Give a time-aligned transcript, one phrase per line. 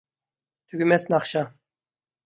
[0.73, 1.47] تۈگىمەس ناخشا